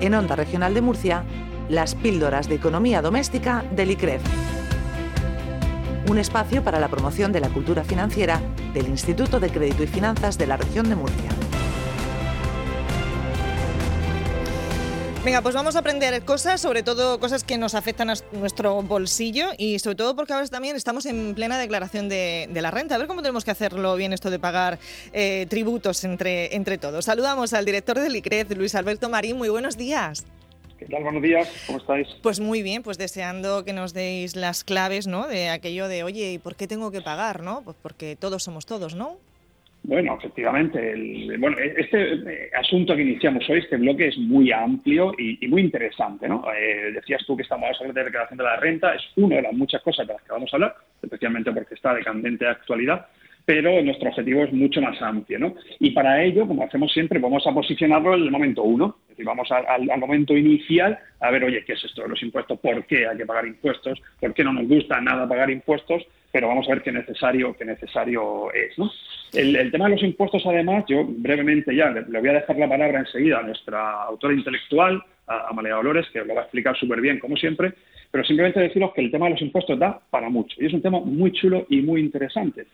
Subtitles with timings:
[0.00, 1.24] en Onda Regional de Murcia,
[1.68, 4.22] las píldoras de economía doméstica del ICREF.
[6.08, 8.40] Un espacio para la promoción de la cultura financiera
[8.74, 11.39] del Instituto de Crédito y Finanzas de la región de Murcia.
[15.22, 19.48] Venga, pues vamos a aprender cosas, sobre todo cosas que nos afectan a nuestro bolsillo
[19.58, 22.94] y sobre todo porque ahora también estamos en plena declaración de, la renta.
[22.94, 24.78] A ver cómo tenemos que hacerlo bien esto de pagar
[25.12, 27.04] eh, tributos entre, entre todos.
[27.04, 29.36] Saludamos al director del ICRED, Luis Alberto Marín.
[29.36, 30.24] Muy buenos días.
[30.78, 31.02] ¿Qué tal?
[31.02, 32.08] Buenos días, ¿cómo estáis?
[32.22, 35.26] Pues muy bien, pues deseando que nos deis las claves, ¿no?
[35.26, 37.60] De aquello de, oye, ¿y por qué tengo que pagar, no?
[37.62, 39.18] Pues porque todos somos todos, ¿no?
[39.82, 40.92] Bueno, efectivamente.
[40.92, 45.62] El, bueno, este eh, asunto que iniciamos hoy, este bloque, es muy amplio y, muy
[45.62, 46.28] interesante.
[46.28, 46.44] ¿no?
[46.52, 49.42] Eh, decías tú que estamos a hablar de declaración de la renta, es una de
[49.42, 53.06] las muchas cosas de las que vamos a hablar, especialmente porque está de candente actualidad,
[53.44, 55.38] pero nuestro objetivo es mucho más amplio.
[55.38, 55.54] ¿no?
[55.78, 59.24] Y para ello, como hacemos siempre, vamos a posicionarlo en el momento uno, es decir,
[59.24, 62.58] vamos al, momento inicial a ver, oye, ¿qué es esto de los impuestos?
[62.58, 64.00] ¿Por qué hay que pagar impuestos?
[64.20, 66.02] ¿Por qué no nos gusta nada pagar impuestos?
[66.32, 68.78] Pero vamos a ver qué necesario, qué necesario es.
[68.78, 68.90] ¿no?
[69.32, 73.00] El, tema de los impuestos, además, yo brevemente ya le, voy a dejar la palabra
[73.00, 77.00] enseguida a nuestra autora intelectual, a, a María Dolores, que lo va a explicar súper
[77.00, 77.74] bien, como siempre,
[78.10, 80.56] pero simplemente deciros que el tema de los impuestos da para mucho.
[80.60, 82.66] Y es un tema muy chulo y muy interesante,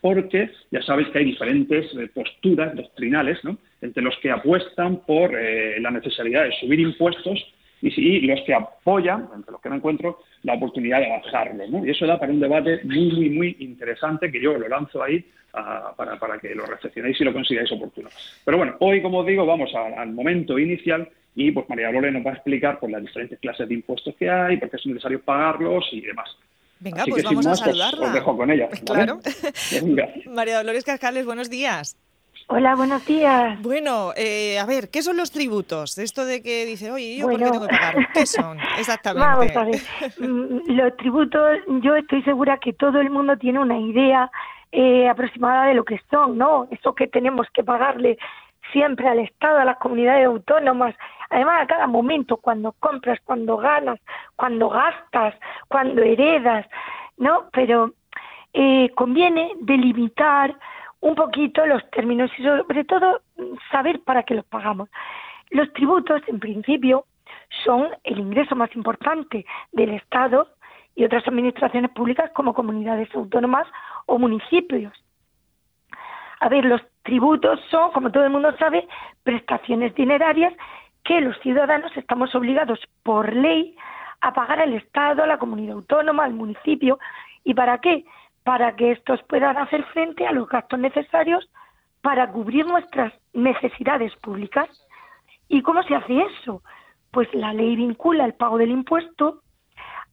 [0.00, 3.38] porque ya sabéis que hay diferentes eh, posturas doctrinales
[3.80, 7.42] entre los que apuestan por eh, la necesidad de subir impuestos
[7.80, 11.68] y, los que apoyan, entre los que me encuentro, la oportunidad de bajarlos.
[11.84, 15.24] Y eso da para un debate muy, muy, muy interesante que yo lo lanzo ahí
[15.54, 18.08] ah, para, para, que lo reflexionéis y lo consideréis oportuno.
[18.44, 22.30] Pero bueno, hoy, como digo, vamos al momento inicial y pues María Dolores nos va
[22.30, 25.88] a explicar por las diferentes clases de impuestos que hay, por qué es necesario pagarlos
[25.92, 26.28] y demás.
[26.80, 28.06] Venga, pues vamos a pues, saludarla.
[28.08, 28.68] Os, dejo con ella.
[28.84, 29.20] Claro.
[30.30, 31.96] María Dolores Cascales, buenos días.
[32.48, 33.62] Hola, buenos días.
[33.62, 35.96] Bueno, eh, a ver, ¿qué son los tributos?
[35.98, 38.08] Esto de que dice, oye, ¿yo por qué tengo que pagar?
[38.12, 39.26] ¿Qué son exactamente?
[39.26, 39.80] Vamos a ver.
[40.18, 44.30] Mm, los tributos, yo estoy segura que todo el mundo tiene una idea
[44.72, 46.66] eh, aproximada de lo que son, ¿no?
[46.70, 48.18] Eso que tenemos que pagarle
[48.72, 50.94] siempre al Estado, a las comunidades autónomas,
[51.32, 53.98] además a cada momento, cuando compras, cuando ganas,
[54.36, 55.34] cuando gastas,
[55.68, 56.66] cuando heredas,
[57.16, 57.48] ¿no?
[57.52, 57.92] Pero
[58.52, 60.54] eh, conviene delimitar
[61.00, 63.22] un poquito los términos y sobre todo
[63.70, 64.88] saber para qué los pagamos.
[65.50, 67.06] Los tributos, en principio,
[67.64, 70.48] son el ingreso más importante del Estado
[70.94, 73.66] y otras administraciones públicas como comunidades autónomas
[74.06, 74.92] o municipios.
[76.40, 78.86] A ver, los tributos son, como todo el mundo sabe,
[79.22, 80.52] prestaciones dinerarias
[81.04, 83.76] que los ciudadanos estamos obligados por ley
[84.20, 86.98] a pagar al Estado, a la comunidad autónoma, al municipio.
[87.44, 88.04] ¿Y para qué?
[88.44, 91.48] Para que estos puedan hacer frente a los gastos necesarios
[92.02, 94.68] para cubrir nuestras necesidades públicas.
[95.48, 96.62] ¿Y cómo se hace eso?
[97.10, 99.42] Pues la ley vincula el pago del impuesto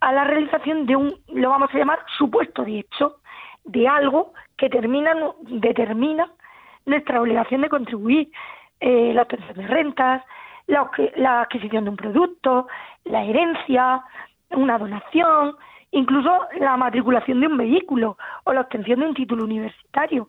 [0.00, 3.20] a la realización de un, lo vamos a llamar, supuesto de hecho,
[3.64, 6.30] de algo que determina
[6.86, 8.30] nuestra obligación de contribuir,
[8.80, 10.22] eh, la obtención de rentas,
[10.68, 12.68] la, la adquisición de un producto,
[13.04, 14.02] la herencia,
[14.50, 15.56] una donación,
[15.90, 20.28] incluso la matriculación de un vehículo o la obtención de un título universitario.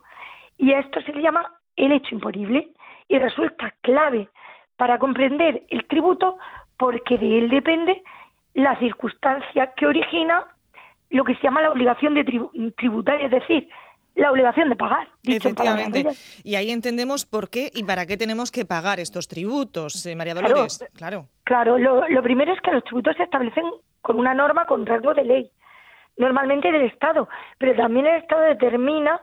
[0.58, 2.70] Y esto se le llama el hecho imponible
[3.08, 4.30] y resulta clave
[4.78, 6.38] para comprender el tributo
[6.78, 8.02] porque de él depende
[8.54, 10.46] la circunstancia que origina
[11.10, 12.24] lo que se llama la obligación de
[12.78, 13.68] tributaria, es decir,
[14.20, 15.08] la obligación de pagar.
[15.24, 16.06] Efectivamente.
[16.44, 20.34] Y ahí entendemos por qué y para qué tenemos que pagar estos tributos, eh, María
[20.34, 20.86] Dolores.
[20.96, 21.78] Claro, claro.
[21.78, 23.66] lo, primero es que los tributos se establecen
[24.02, 25.52] con una norma con rasgo de ley,
[26.18, 29.22] normalmente del Estado, pero también el Estado determina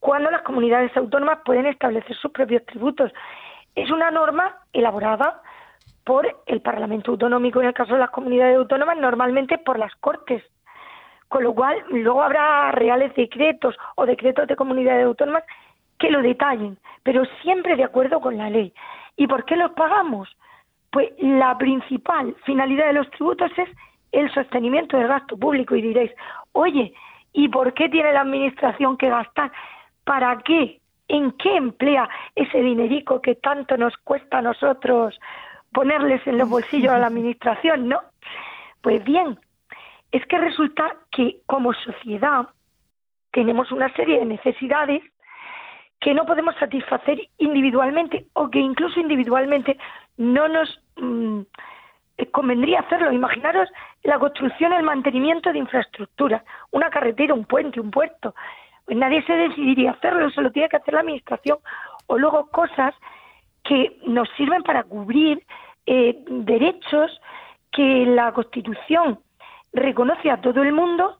[0.00, 3.12] cuándo las comunidades autónomas pueden establecer sus propios tributos.
[3.74, 5.40] Es una norma elaborada
[6.04, 10.42] por el Parlamento Autonómico, en el caso de las comunidades autónomas, normalmente por las Cortes
[11.32, 15.44] con lo cual, luego habrá reales decretos o decretos de comunidades autónomas
[15.98, 18.74] que lo detallen, pero siempre de acuerdo con la ley.
[19.16, 20.28] ¿Y por qué los pagamos?
[20.90, 23.70] Pues la principal finalidad de los tributos es
[24.12, 25.74] el sostenimiento del gasto público.
[25.74, 26.10] Y diréis,
[26.52, 26.92] oye,
[27.32, 29.50] ¿y por qué tiene la Administración que gastar?
[30.04, 30.80] ¿Para qué?
[31.08, 35.18] ¿En qué emplea ese dinerico que tanto nos cuesta a nosotros
[35.72, 37.88] ponerles en los bolsillos a la Administración?
[37.88, 38.00] No.
[38.82, 39.38] Pues bien,
[40.12, 42.48] es que resulta que como sociedad
[43.32, 45.02] tenemos una serie de necesidades
[46.00, 49.78] que no podemos satisfacer individualmente o que incluso individualmente
[50.18, 51.40] no nos mm,
[52.30, 53.10] convendría hacerlo.
[53.12, 53.68] Imaginaros
[54.02, 56.42] la construcción, el mantenimiento de infraestructuras,
[56.72, 58.34] una carretera, un puente, un puerto.
[58.84, 61.58] Pues nadie se decidiría hacerlo, eso lo tiene que hacer la Administración.
[62.06, 62.94] O luego cosas
[63.64, 65.42] que nos sirven para cubrir
[65.86, 67.20] eh, derechos
[67.70, 69.20] que la Constitución
[69.72, 71.18] reconoce a todo el mundo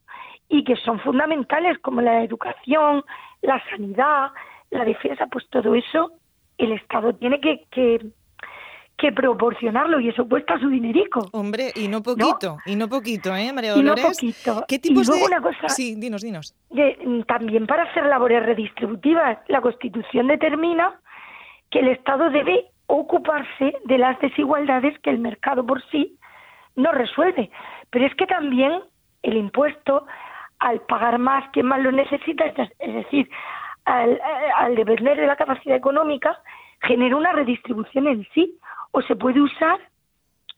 [0.49, 3.04] y que son fundamentales como la educación,
[3.40, 4.31] la sanidad,
[4.70, 6.12] la defensa, pues todo eso
[6.58, 8.00] el Estado tiene que, que,
[9.16, 11.28] proporcionarlo y eso cuesta su dinerico.
[11.32, 14.22] Hombre, y no poquito, y no poquito, ¿eh, María Dolores?
[14.22, 14.64] Y no poquito.
[14.69, 15.25] ¿Qué tipos de...?
[15.25, 16.55] Una cosa, sí, dinos, dinos.
[17.26, 21.00] también para hacer labores redistributivas, la Constitución determina
[21.70, 26.16] que el Estado debe ocuparse de las desigualdades que el mercado por sí
[26.76, 27.50] no resuelve.
[27.93, 28.81] Pero es que también
[29.23, 30.06] el impuesto,
[30.59, 33.31] al pagar más quien más lo necesita, es decir,
[33.85, 34.21] al,
[34.56, 36.41] al depender de la capacidad económica,
[36.81, 38.59] genera una redistribución en sí
[38.93, 39.79] o se puede usar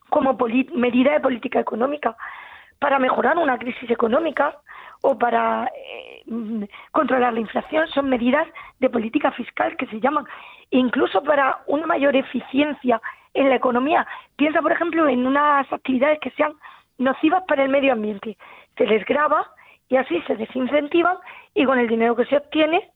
[0.09, 0.39] como
[0.75, 2.17] medida de política económica
[2.79, 4.57] para mejorar una crisis económica
[5.03, 7.89] o para eh, controlar la inflación.
[7.89, 8.47] Son medidas
[8.79, 10.25] de política fiscal que se llaman
[10.71, 13.01] incluso para una mayor eficiencia
[13.33, 14.07] en la economía.
[14.37, 16.53] Piensa, por ejemplo, en unas actividades que sean
[16.99, 18.37] nocivas para el medio ambiente.
[18.77, 19.47] Se les graba
[19.89, 21.17] y así se desincentivan
[21.55, 22.91] y con el dinero que se obtiene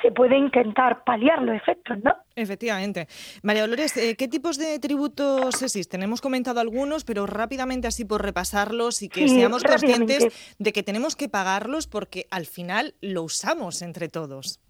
[0.00, 2.12] se puede intentar paliar los efectos, ¿no?
[2.34, 3.06] Efectivamente.
[3.42, 6.02] María Dolores, eh, ¿qué tipos de tributos existen?
[6.02, 11.14] Hemos comentado algunos, pero rápidamente así por repasarlos y que seamos conscientes de que tenemos
[11.14, 14.60] que pagarlos porque al final lo usamos entre todos.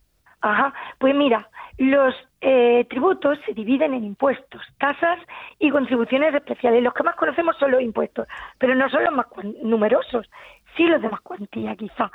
[0.43, 1.49] Ajá, pues mira,
[1.79, 5.21] los eh, tributos se dividen en impuestos, tasas
[5.61, 6.83] y contribuciones especiales.
[6.83, 8.27] Los que más conocemos son los impuestos,
[8.59, 9.27] pero no son los más
[9.63, 10.29] numerosos,
[10.77, 12.11] sí los de más cuantía quizá.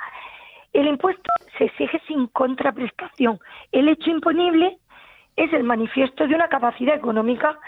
[0.74, 3.38] El impuesto se exige sin contraprestación.
[3.72, 4.76] El hecho imponible
[5.34, 7.58] es el manifiesto de una capacidad económica.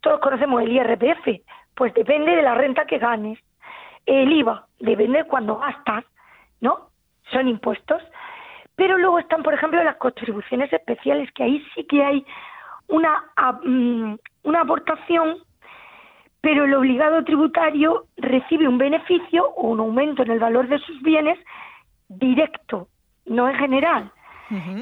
[0.00, 1.42] Todos conocemos el IRPF,
[1.76, 3.38] pues depende de la renta que ganes.
[4.04, 6.04] El IVA depende de cuando gastas,
[6.60, 6.90] ¿no?
[7.30, 8.02] Son impuestos.
[8.80, 12.24] Pero luego están, por ejemplo, las contribuciones especiales, que ahí sí que hay
[12.88, 13.24] una,
[13.62, 15.36] mm, una aportación,
[16.40, 20.98] pero el obligado tributario recibe un beneficio o un aumento en el valor de sus
[21.02, 21.38] bienes
[22.08, 22.88] directo,
[23.26, 24.12] no en general.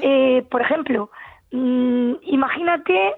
[0.01, 1.11] Eh, por ejemplo,
[1.51, 3.15] mm, imagínate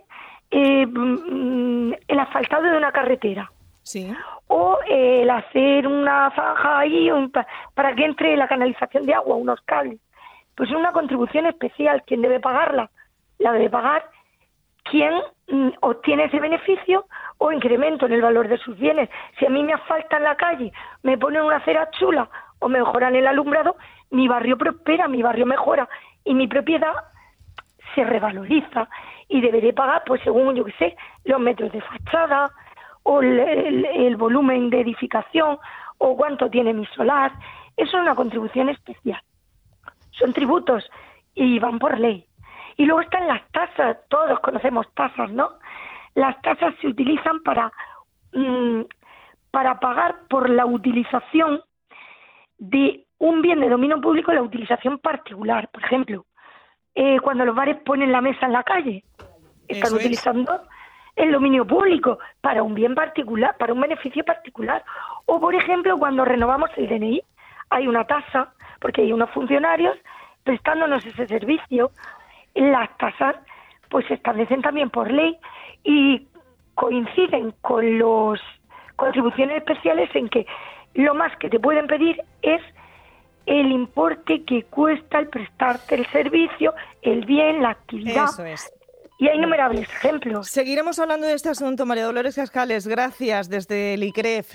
[0.50, 3.52] eh, mm, el asfaltado de una carretera.
[3.84, 4.12] Sí.
[4.48, 7.08] O el hacer una zanja ahí
[7.76, 10.00] para que entre la canalización de agua, unos cables.
[10.56, 12.04] Pues es una contribución especial.
[12.06, 12.90] ¿Quién debe pagarla?
[13.40, 14.04] La debe pagar
[14.84, 15.14] quien
[15.48, 17.06] mm, obtiene ese beneficio
[17.38, 19.10] o incremento en el valor de sus bienes.
[19.38, 20.72] Si a mí me asfaltan en la calle,
[21.04, 23.76] me ponen una acera chula o mejoran el alumbrado,
[24.12, 25.88] mi barrio prospera, mi barrio mejora
[26.24, 26.94] y mi propiedad
[27.96, 28.88] se revaloriza
[29.28, 30.96] y deberé pagar, pues según yo que sé,
[31.26, 32.52] los metros de fachada
[33.04, 35.58] o el, volumen de edificación
[35.98, 37.32] o cuánto tiene mi solar.
[37.78, 39.22] Eso es una contribución especial.
[40.22, 40.90] Son tributos
[41.36, 42.26] y van por ley.
[42.78, 45.50] Y luego están las tasas, todos conocemos tasas, ¿no?
[46.16, 47.72] Las tasas se utilizan para,
[48.34, 48.82] mm,
[49.52, 51.62] para pagar por la utilización
[52.58, 55.70] de un bien de dominio público la utilización particular.
[55.70, 56.26] Por ejemplo,
[56.96, 59.04] eh, cuando los bares ponen la mesa en la calle,
[59.68, 60.62] están utilizando
[61.16, 64.84] el dominio público para un bien particular, para un beneficio particular.
[65.26, 67.22] O, por ejemplo, cuando renovamos el DNI,
[67.70, 69.98] hay una tasa, porque hay unos funcionarios
[70.44, 71.92] prestándonos ese servicio.
[72.56, 73.36] Las tasas
[73.90, 75.38] pues se establecen también por ley
[75.84, 76.28] y
[76.76, 78.42] coinciden con los
[78.96, 80.46] contribuciones especiales en que
[80.96, 82.62] lo más que te pueden pedir es
[83.46, 88.26] el importe que cuesta el prestarte el servicio, el bien, la actividad.
[88.26, 88.72] Eso es.
[89.20, 90.48] Y hay innumerables ejemplos.
[90.48, 92.88] Seguiremos hablando de este asunto, María Dolores Cascales.
[92.88, 94.48] Gracias desde el ICREF.